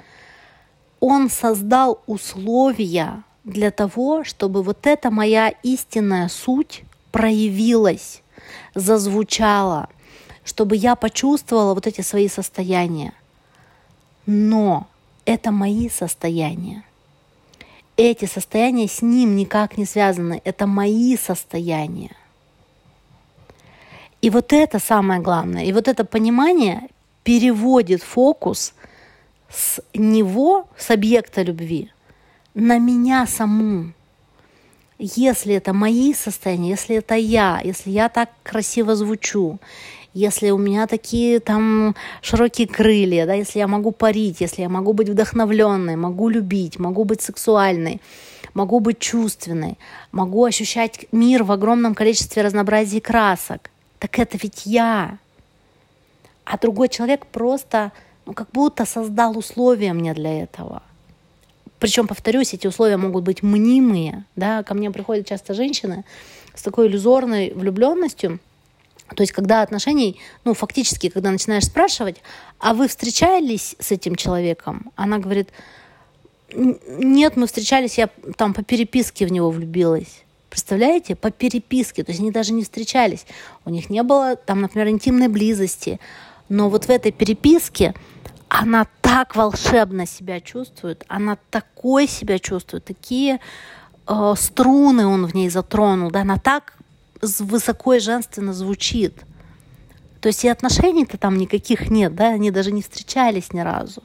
он 1.00 1.30
создал 1.30 2.02
условия 2.06 3.24
для 3.44 3.70
того, 3.70 4.24
чтобы 4.24 4.62
вот 4.62 4.86
эта 4.86 5.10
моя 5.10 5.48
истинная 5.62 6.28
суть 6.28 6.82
проявилась, 7.12 8.22
зазвучала, 8.74 9.88
чтобы 10.44 10.76
я 10.76 10.96
почувствовала 10.96 11.74
вот 11.74 11.86
эти 11.86 12.00
свои 12.00 12.28
состояния. 12.28 13.12
Но 14.26 14.86
это 15.24 15.50
мои 15.50 15.88
состояния 15.88 16.84
эти 18.08 18.24
состояния 18.24 18.88
с 18.88 19.02
ним 19.02 19.36
никак 19.36 19.76
не 19.76 19.84
связаны. 19.84 20.40
Это 20.44 20.66
мои 20.66 21.16
состояния. 21.16 22.16
И 24.22 24.30
вот 24.30 24.52
это 24.52 24.78
самое 24.78 25.20
главное. 25.20 25.64
И 25.64 25.72
вот 25.72 25.88
это 25.88 26.04
понимание 26.04 26.88
переводит 27.24 28.02
фокус 28.02 28.74
с 29.48 29.82
него, 29.94 30.66
с 30.76 30.90
объекта 30.90 31.42
любви, 31.42 31.92
на 32.54 32.78
меня 32.78 33.26
саму. 33.26 33.92
Если 34.98 35.54
это 35.54 35.72
мои 35.72 36.12
состояния, 36.12 36.70
если 36.70 36.96
это 36.96 37.14
я, 37.14 37.60
если 37.64 37.90
я 37.90 38.08
так 38.08 38.30
красиво 38.42 38.94
звучу, 38.94 39.58
если 40.12 40.50
у 40.50 40.58
меня 40.58 40.86
такие 40.86 41.40
там 41.40 41.94
широкие 42.20 42.66
крылья, 42.66 43.26
да, 43.26 43.34
если 43.34 43.60
я 43.60 43.68
могу 43.68 43.92
парить, 43.92 44.40
если 44.40 44.62
я 44.62 44.68
могу 44.68 44.92
быть 44.92 45.08
вдохновленной, 45.08 45.96
могу 45.96 46.28
любить, 46.28 46.78
могу 46.78 47.04
быть 47.04 47.22
сексуальной, 47.22 48.02
могу 48.52 48.80
быть 48.80 48.98
чувственной, 48.98 49.78
могу 50.12 50.44
ощущать 50.44 51.06
мир 51.12 51.44
в 51.44 51.52
огромном 51.52 51.94
количестве 51.94 52.42
разнообразия 52.42 53.00
красок, 53.00 53.70
так 53.98 54.18
это 54.18 54.36
ведь 54.42 54.66
я. 54.66 55.18
А 56.44 56.58
другой 56.58 56.88
человек 56.88 57.26
просто 57.26 57.92
ну, 58.26 58.34
как 58.34 58.50
будто 58.52 58.84
создал 58.84 59.38
условия 59.38 59.92
мне 59.92 60.12
для 60.12 60.42
этого. 60.42 60.82
Причем, 61.80 62.06
повторюсь, 62.06 62.54
эти 62.54 62.68
условия 62.68 62.96
могут 62.96 63.24
быть 63.24 63.42
мнимые. 63.42 64.24
Да? 64.36 64.62
Ко 64.62 64.74
мне 64.74 64.90
приходят 64.92 65.26
часто 65.26 65.54
женщины 65.54 66.04
с 66.54 66.62
такой 66.62 66.86
иллюзорной 66.86 67.52
влюбленностью– 67.52 68.38
то 69.14 69.22
есть, 69.22 69.32
когда 69.32 69.62
отношений, 69.62 70.20
ну, 70.44 70.54
фактически, 70.54 71.08
когда 71.08 71.30
начинаешь 71.30 71.64
спрашивать, 71.64 72.22
а 72.58 72.74
вы 72.74 72.88
встречались 72.88 73.74
с 73.78 73.90
этим 73.90 74.14
человеком? 74.14 74.92
Она 74.94 75.18
говорит, 75.18 75.48
нет, 76.54 77.36
мы 77.36 77.46
встречались, 77.46 77.98
я 77.98 78.08
там 78.36 78.54
по 78.54 78.62
переписке 78.62 79.26
в 79.26 79.32
него 79.32 79.50
влюбилась. 79.50 80.22
Представляете, 80.48 81.14
по 81.14 81.30
переписке, 81.30 82.02
то 82.02 82.10
есть 82.10 82.20
они 82.20 82.30
даже 82.30 82.52
не 82.52 82.64
встречались, 82.64 83.24
у 83.64 83.70
них 83.70 83.88
не 83.88 84.02
было 84.02 84.34
там, 84.34 84.60
например, 84.60 84.88
интимной 84.88 85.28
близости, 85.28 86.00
но 86.48 86.68
вот 86.68 86.86
в 86.86 86.90
этой 86.90 87.12
переписке 87.12 87.94
она 88.50 88.88
так 89.00 89.36
волшебно 89.36 90.06
себя 90.06 90.40
чувствует, 90.40 91.04
она 91.06 91.38
такой 91.50 92.08
себя 92.08 92.40
чувствует, 92.40 92.84
такие 92.84 93.38
э, 94.08 94.34
струны 94.36 95.06
он 95.06 95.24
в 95.26 95.34
ней 95.34 95.48
затронул, 95.48 96.10
да, 96.10 96.22
она 96.22 96.36
так 96.36 96.74
высоко 97.22 97.94
и 97.94 98.00
женственно 98.00 98.52
звучит. 98.52 99.14
То 100.20 100.26
есть 100.26 100.44
и 100.44 100.48
отношений-то 100.48 101.16
там 101.16 101.38
никаких 101.38 101.90
нет, 101.90 102.16
да, 102.16 102.30
они 102.30 102.50
даже 102.50 102.72
не 102.72 102.82
встречались 102.82 103.52
ни 103.52 103.60
разу. 103.60 104.02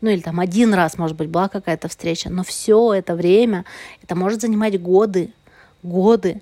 Ну 0.00 0.08
или 0.08 0.20
там 0.20 0.38
один 0.38 0.72
раз, 0.72 0.96
может 0.96 1.16
быть, 1.16 1.28
была 1.28 1.48
какая-то 1.48 1.88
встреча, 1.88 2.30
но 2.30 2.44
все 2.44 2.94
это 2.94 3.16
время, 3.16 3.64
это 4.02 4.14
может 4.14 4.40
занимать 4.40 4.80
годы, 4.80 5.32
годы. 5.82 6.40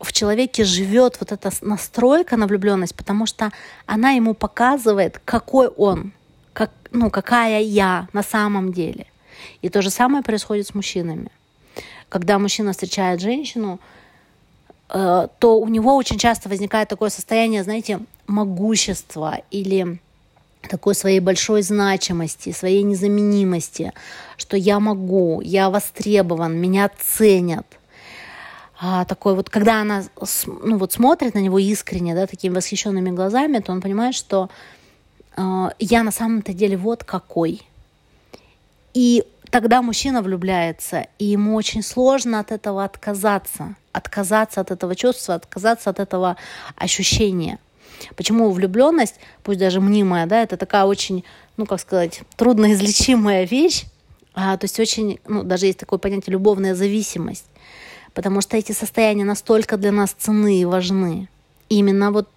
В 0.00 0.10
человеке 0.10 0.64
живет 0.64 1.18
вот 1.20 1.32
эта 1.32 1.52
настройка 1.60 2.38
на 2.38 2.46
влюбленность, 2.46 2.94
потому 2.94 3.26
что 3.26 3.52
она 3.84 4.12
ему 4.12 4.32
показывает, 4.32 5.20
какой 5.24 5.68
он, 5.68 6.12
ну, 6.96 7.10
какая 7.10 7.62
я 7.62 8.08
на 8.12 8.22
самом 8.22 8.72
деле. 8.72 9.06
И 9.62 9.68
то 9.68 9.82
же 9.82 9.90
самое 9.90 10.22
происходит 10.22 10.66
с 10.66 10.74
мужчинами. 10.74 11.30
Когда 12.08 12.38
мужчина 12.38 12.72
встречает 12.72 13.20
женщину, 13.20 13.78
э, 14.88 15.28
то 15.38 15.60
у 15.60 15.68
него 15.68 15.96
очень 15.96 16.18
часто 16.18 16.48
возникает 16.48 16.88
такое 16.88 17.10
состояние, 17.10 17.64
знаете, 17.64 18.00
могущества 18.26 19.40
или 19.50 19.98
такой 20.68 20.94
своей 20.94 21.20
большой 21.20 21.62
значимости, 21.62 22.52
своей 22.52 22.82
незаменимости, 22.82 23.92
что 24.36 24.56
я 24.56 24.80
могу, 24.80 25.40
я 25.40 25.70
востребован, 25.70 26.56
меня 26.56 26.90
ценят– 26.98 27.66
а, 28.78 29.04
такой 29.06 29.34
вот, 29.34 29.48
когда 29.48 29.80
она 29.80 30.04
ну, 30.46 30.76
вот 30.76 30.92
смотрит 30.92 31.34
на 31.34 31.38
него 31.38 31.58
искренне, 31.58 32.14
да, 32.14 32.26
такими 32.26 32.54
восхищенными 32.54 33.10
глазами, 33.10 33.58
то 33.60 33.72
он 33.72 33.80
понимает, 33.80 34.14
что 34.14 34.50
я 35.78 36.02
на 36.02 36.10
самом-то 36.10 36.52
деле 36.52 36.76
вот 36.76 37.04
какой. 37.04 37.62
И 38.94 39.24
тогда 39.50 39.82
мужчина 39.82 40.22
влюбляется, 40.22 41.06
и 41.18 41.26
ему 41.26 41.54
очень 41.54 41.82
сложно 41.82 42.40
от 42.40 42.52
этого 42.52 42.84
отказаться, 42.84 43.74
отказаться 43.92 44.60
от 44.60 44.70
этого 44.70 44.94
чувства, 44.96 45.34
отказаться 45.34 45.90
от 45.90 46.00
этого 46.00 46.36
ощущения. 46.76 47.58
Почему 48.14 48.50
влюбленность, 48.50 49.16
пусть 49.42 49.58
даже 49.58 49.80
мнимая, 49.80 50.26
да, 50.26 50.42
это 50.42 50.56
такая 50.56 50.84
очень, 50.84 51.24
ну, 51.56 51.66
как 51.66 51.80
сказать, 51.80 52.22
трудноизлечимая 52.36 53.44
вещь, 53.44 53.84
а, 54.34 54.56
то 54.56 54.64
есть 54.64 54.78
очень, 54.80 55.18
ну, 55.26 55.44
даже 55.44 55.66
есть 55.66 55.78
такое 55.78 55.98
понятие 55.98 56.32
любовная 56.32 56.74
зависимость 56.74 57.46
потому 58.16 58.40
что 58.40 58.56
эти 58.56 58.72
состояния 58.72 59.24
настолько 59.24 59.76
для 59.76 59.92
нас 59.92 60.16
ценны 60.18 60.58
и 60.58 60.64
важны. 60.64 61.28
Именно 61.68 62.10
вот, 62.10 62.28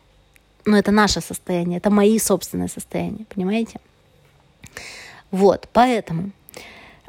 ну, 0.70 0.78
это 0.78 0.92
наше 0.92 1.22
состояние, 1.22 1.78
это 1.78 1.90
мои 1.90 2.20
собственные 2.20 2.70
состояния, 2.70 3.26
понимаете? 3.34 3.80
Вот, 5.32 5.68
поэтому 5.74 6.32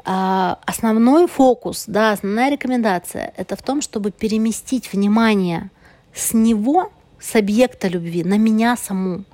а, 0.03 0.59
основной 0.65 1.27
фокус, 1.27 1.85
да, 1.87 2.11
основная 2.11 2.51
рекомендация, 2.51 3.33
это 3.37 3.55
в 3.55 3.61
том, 3.61 3.81
чтобы 3.81 4.11
переместить 4.11 4.91
внимание 4.93 5.69
с 6.13 6.33
него, 6.33 6.91
с 7.19 7.35
объекта 7.35 7.87
любви, 7.87 8.23
на 8.23 8.37
меня 8.37 8.75
саму. 8.75 9.25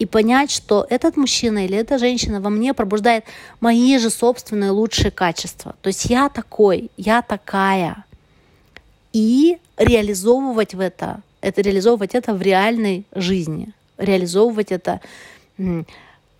И 0.00 0.06
понять, 0.06 0.50
что 0.50 0.84
этот 0.90 1.16
мужчина 1.16 1.64
или 1.64 1.76
эта 1.76 1.98
женщина 1.98 2.40
во 2.40 2.50
мне 2.50 2.74
пробуждает 2.74 3.24
мои 3.60 3.96
же 3.98 4.10
собственные 4.10 4.72
лучшие 4.72 5.12
качества. 5.12 5.76
То 5.82 5.88
есть 5.88 6.06
я 6.06 6.28
такой, 6.28 6.90
я 6.96 7.22
такая 7.22 8.04
и 9.12 9.58
реализовывать 9.76 10.74
в 10.74 10.80
это, 10.80 11.22
это 11.40 11.60
реализовывать 11.62 12.14
это 12.14 12.34
в 12.34 12.42
реальной 12.42 13.04
жизни, 13.14 13.72
реализовывать 13.96 14.72
это, 14.72 15.00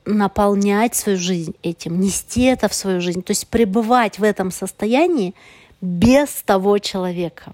наполнять 0.04 0.94
свою 0.94 1.18
жизнь 1.18 1.54
этим, 1.62 2.00
нести 2.00 2.42
это 2.44 2.68
в 2.68 2.74
свою 2.74 3.00
жизнь, 3.00 3.22
то 3.22 3.32
есть 3.32 3.48
пребывать 3.48 4.18
в 4.18 4.22
этом 4.22 4.50
состоянии 4.50 5.34
без 5.80 6.28
того 6.44 6.78
человека. 6.78 7.52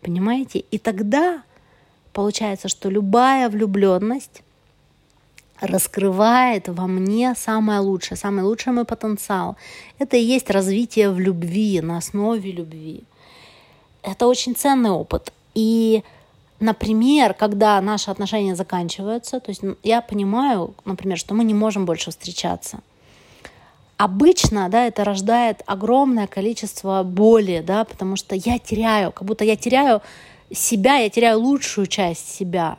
Понимаете? 0.00 0.58
И 0.58 0.78
тогда 0.78 1.42
получается, 2.12 2.68
что 2.68 2.90
любая 2.90 3.48
влюбленность 3.48 4.42
раскрывает 5.60 6.68
во 6.68 6.86
мне 6.86 7.34
самое 7.36 7.80
лучшее, 7.80 8.16
самый 8.16 8.42
лучший 8.42 8.72
мой 8.72 8.86
потенциал. 8.86 9.56
Это 9.98 10.16
и 10.16 10.22
есть 10.22 10.50
развитие 10.50 11.10
в 11.10 11.20
любви, 11.20 11.80
на 11.80 11.98
основе 11.98 12.50
любви 12.50 13.04
это 14.02 14.26
очень 14.26 14.54
ценный 14.54 14.90
опыт. 14.90 15.32
И, 15.54 16.02
например, 16.58 17.34
когда 17.34 17.80
наши 17.80 18.10
отношения 18.10 18.54
заканчиваются, 18.54 19.40
то 19.40 19.50
есть 19.50 19.62
я 19.82 20.00
понимаю, 20.00 20.74
например, 20.84 21.18
что 21.18 21.34
мы 21.34 21.44
не 21.44 21.54
можем 21.54 21.84
больше 21.86 22.10
встречаться. 22.10 22.80
Обычно, 23.96 24.68
да, 24.70 24.86
это 24.86 25.04
рождает 25.04 25.62
огромное 25.66 26.26
количество 26.26 27.02
боли, 27.02 27.62
да, 27.66 27.84
потому 27.84 28.16
что 28.16 28.34
я 28.34 28.58
теряю, 28.58 29.12
как 29.12 29.26
будто 29.26 29.44
я 29.44 29.56
теряю 29.56 30.00
себя, 30.52 30.96
я 30.96 31.10
теряю 31.10 31.38
лучшую 31.40 31.86
часть 31.86 32.34
себя. 32.34 32.78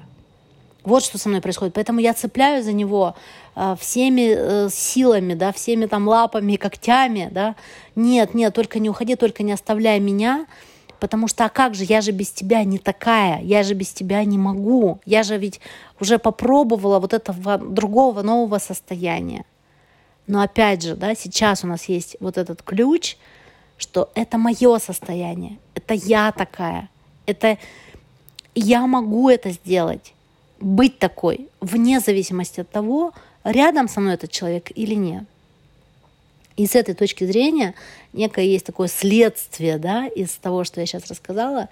Вот 0.84 1.04
что 1.04 1.18
со 1.18 1.30
мной 1.30 1.42
происходит. 1.42 1.76
Поэтому 1.76 2.00
я 2.00 2.14
цепляю 2.14 2.64
за 2.64 2.74
него 2.74 3.16
э, 3.56 3.76
всеми 3.80 4.34
э, 4.36 4.70
силами, 4.72 5.36
да, 5.36 5.52
всеми 5.52 5.86
там 5.86 6.08
лапами, 6.08 6.56
когтями, 6.56 7.30
да. 7.32 7.56
Нет, 7.96 8.34
нет, 8.34 8.54
только 8.56 8.80
не 8.80 8.90
уходи, 8.90 9.16
только 9.16 9.44
не 9.44 9.52
оставляй 9.52 10.00
меня. 10.00 10.48
Потому 11.02 11.28
что, 11.28 11.46
а 11.46 11.50
как 11.50 11.74
же, 11.74 11.84
я 11.84 12.00
же 12.02 12.12
без 12.12 12.30
тебя 12.30 12.64
не 12.64 12.78
такая, 12.78 13.42
я 13.42 13.64
же 13.64 13.74
без 13.74 13.92
тебя 13.92 14.24
не 14.24 14.38
могу, 14.38 15.00
я 15.04 15.24
же 15.24 15.36
ведь 15.36 15.60
уже 16.00 16.20
попробовала 16.20 17.00
вот 17.00 17.14
этого 17.14 17.58
другого 17.58 18.22
нового 18.22 18.60
состояния. 18.60 19.44
Но 20.28 20.44
опять 20.44 20.84
же, 20.84 20.96
да, 20.96 21.16
сейчас 21.16 21.64
у 21.64 21.68
нас 21.68 21.86
есть 21.86 22.18
вот 22.20 22.38
этот 22.38 22.62
ключ, 22.62 23.18
что 23.80 24.12
это 24.14 24.38
мое 24.38 24.78
состояние, 24.78 25.58
это 25.74 25.96
я 25.96 26.32
такая, 26.32 26.88
это 27.26 27.58
я 28.54 28.86
могу 28.86 29.28
это 29.28 29.50
сделать, 29.50 30.14
быть 30.60 31.00
такой, 31.00 31.50
вне 31.62 32.00
зависимости 32.00 32.60
от 32.60 32.70
того, 32.70 33.14
рядом 33.44 33.90
со 33.90 34.02
мной 34.02 34.14
этот 34.14 34.30
человек 34.30 34.72
или 34.76 34.94
нет. 34.94 35.24
И 36.58 36.68
с 36.68 36.76
этой 36.76 36.94
точки 36.94 37.24
зрения 37.24 37.74
некое 38.14 38.46
есть 38.46 38.66
такое 38.66 38.88
следствие 38.88 39.78
да, 39.78 40.08
из 40.08 40.32
того, 40.32 40.64
что 40.64 40.80
я 40.80 40.86
сейчас 40.86 41.08
рассказала, 41.08 41.70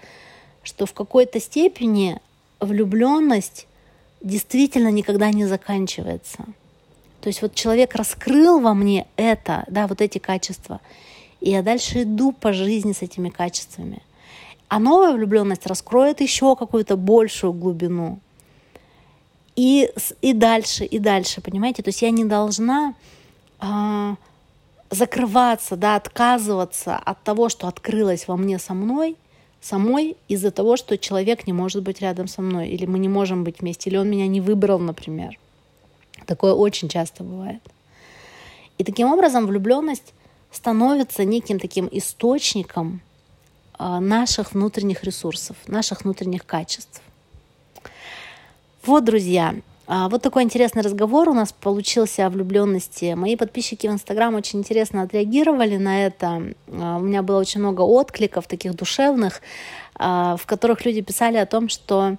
что 0.62 0.86
в 0.86 0.92
какой-то 0.92 1.40
степени 1.40 2.20
влюбленность 2.60 3.66
действительно 4.20 4.88
никогда 4.88 5.30
не 5.30 5.46
заканчивается. 5.46 6.44
То 7.20 7.28
есть 7.28 7.42
вот 7.42 7.54
человек 7.54 7.94
раскрыл 7.94 8.60
во 8.60 8.74
мне 8.74 9.06
это, 9.16 9.64
да, 9.68 9.86
вот 9.86 10.00
эти 10.00 10.18
качества, 10.18 10.80
и 11.40 11.50
я 11.50 11.62
дальше 11.62 12.02
иду 12.02 12.32
по 12.32 12.52
жизни 12.52 12.92
с 12.92 13.02
этими 13.02 13.28
качествами. 13.28 14.02
А 14.68 14.78
новая 14.78 15.12
влюбленность 15.12 15.66
раскроет 15.66 16.20
еще 16.20 16.54
какую-то 16.54 16.96
большую 16.96 17.52
глубину. 17.52 18.20
И, 19.56 19.90
и 20.22 20.32
дальше, 20.32 20.84
и 20.84 20.98
дальше, 20.98 21.40
понимаете? 21.40 21.82
То 21.82 21.88
есть 21.88 22.02
я 22.02 22.10
не 22.10 22.24
должна 22.24 22.94
а, 23.58 24.16
закрываться, 24.90 25.76
да, 25.76 25.96
отказываться 25.96 26.96
от 26.96 27.22
того, 27.22 27.48
что 27.48 27.68
открылось 27.68 28.26
во 28.28 28.36
мне 28.36 28.58
со 28.58 28.74
мной, 28.74 29.16
самой 29.60 30.16
из-за 30.28 30.50
того, 30.50 30.76
что 30.76 30.98
человек 30.98 31.46
не 31.46 31.52
может 31.52 31.82
быть 31.82 32.00
рядом 32.00 32.26
со 32.26 32.42
мной, 32.42 32.68
или 32.68 32.86
мы 32.86 32.98
не 32.98 33.08
можем 33.08 33.44
быть 33.44 33.60
вместе, 33.60 33.90
или 33.90 33.96
он 33.96 34.10
меня 34.10 34.26
не 34.26 34.40
выбрал, 34.40 34.78
например. 34.78 35.38
Такое 36.26 36.52
очень 36.52 36.88
часто 36.88 37.22
бывает. 37.22 37.62
И 38.78 38.84
таким 38.84 39.12
образом 39.12 39.46
влюбленность 39.46 40.14
становится 40.50 41.24
неким 41.24 41.60
таким 41.60 41.88
источником 41.92 43.00
а, 43.74 44.00
наших 44.00 44.52
внутренних 44.52 45.04
ресурсов, 45.04 45.56
наших 45.66 46.02
внутренних 46.02 46.44
качеств. 46.44 47.00
Вот, 48.84 49.04
друзья, 49.04 49.54
вот 50.08 50.22
такой 50.22 50.44
интересный 50.44 50.82
разговор 50.82 51.28
у 51.28 51.34
нас 51.34 51.52
получился 51.52 52.24
о 52.24 52.30
влюбленности. 52.30 53.14
Мои 53.14 53.34
подписчики 53.34 53.88
в 53.88 53.90
Инстаграм 53.90 54.32
очень 54.36 54.60
интересно 54.60 55.02
отреагировали 55.02 55.78
на 55.78 56.06
это. 56.06 56.54
А, 56.68 56.98
у 56.98 57.00
меня 57.00 57.22
было 57.22 57.40
очень 57.40 57.58
много 57.58 57.80
откликов 57.80 58.46
таких 58.46 58.76
душевных, 58.76 59.42
а, 59.96 60.36
в 60.36 60.46
которых 60.46 60.84
люди 60.84 61.00
писали 61.00 61.38
о 61.38 61.46
том, 61.46 61.68
что 61.68 62.18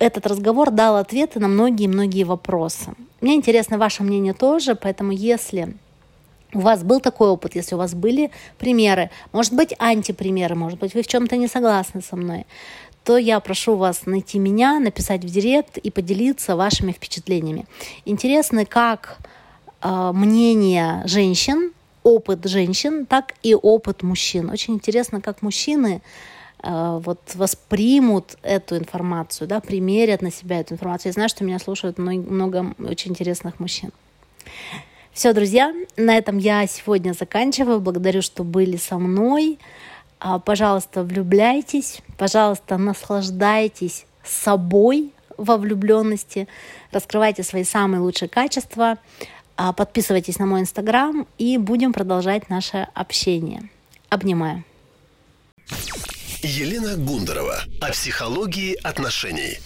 этот 0.00 0.26
разговор 0.26 0.72
дал 0.72 0.96
ответы 0.96 1.38
на 1.38 1.46
многие-многие 1.46 2.24
вопросы. 2.24 2.94
Мне 3.20 3.36
интересно 3.36 3.78
ваше 3.78 4.02
мнение 4.02 4.34
тоже, 4.34 4.74
поэтому 4.74 5.12
если 5.12 5.76
у 6.52 6.60
вас 6.60 6.82
был 6.82 6.98
такой 6.98 7.28
опыт, 7.28 7.54
если 7.54 7.76
у 7.76 7.78
вас 7.78 7.94
были 7.94 8.32
примеры, 8.58 9.10
может 9.32 9.52
быть, 9.52 9.74
антипримеры, 9.78 10.56
может 10.56 10.80
быть, 10.80 10.94
вы 10.94 11.02
в 11.02 11.06
чем-то 11.06 11.36
не 11.36 11.46
согласны 11.46 12.00
со 12.00 12.16
мной, 12.16 12.46
то 13.04 13.16
я 13.16 13.40
прошу 13.40 13.76
вас 13.76 14.06
найти 14.06 14.38
меня, 14.38 14.78
написать 14.78 15.24
в 15.24 15.28
директ 15.28 15.78
и 15.78 15.90
поделиться 15.90 16.56
вашими 16.56 16.92
впечатлениями. 16.92 17.66
Интересно, 18.04 18.66
как 18.66 19.18
э, 19.82 20.10
мнение 20.14 21.02
женщин, 21.06 21.72
опыт 22.02 22.44
женщин, 22.46 23.06
так 23.06 23.34
и 23.42 23.54
опыт 23.54 24.02
мужчин. 24.02 24.50
Очень 24.50 24.74
интересно, 24.74 25.20
как 25.20 25.42
мужчины 25.42 26.02
э, 26.62 27.00
вот 27.02 27.20
воспримут 27.34 28.36
эту 28.42 28.76
информацию, 28.76 29.48
да, 29.48 29.60
примерят 29.60 30.22
на 30.22 30.30
себя 30.30 30.60
эту 30.60 30.74
информацию. 30.74 31.10
Я 31.10 31.14
знаю, 31.14 31.28
что 31.28 31.44
меня 31.44 31.58
слушают 31.58 31.98
много 31.98 32.74
очень 32.78 33.12
интересных 33.12 33.60
мужчин. 33.60 33.92
Все, 35.12 35.32
друзья, 35.32 35.74
на 35.96 36.16
этом 36.16 36.38
я 36.38 36.66
сегодня 36.66 37.12
заканчиваю. 37.12 37.80
Благодарю, 37.80 38.22
что 38.22 38.44
были 38.44 38.76
со 38.76 38.96
мной. 38.98 39.58
А, 40.20 40.38
пожалуйста, 40.38 41.02
влюбляйтесь, 41.02 42.02
пожалуйста, 42.18 42.76
наслаждайтесь 42.76 44.04
собой 44.22 45.12
во 45.38 45.56
влюбленности, 45.56 46.46
раскрывайте 46.92 47.42
свои 47.42 47.64
самые 47.64 48.00
лучшие 48.02 48.28
качества, 48.28 48.98
а, 49.56 49.72
подписывайтесь 49.72 50.38
на 50.38 50.44
мой 50.44 50.60
инстаграм 50.60 51.26
и 51.38 51.56
будем 51.56 51.94
продолжать 51.94 52.50
наше 52.50 52.88
общение. 52.92 53.70
Обнимаю. 54.10 54.64
Елена 56.42 56.96
Гундарова 56.96 57.60
о 57.80 57.90
психологии 57.90 58.74
отношений. 58.82 59.58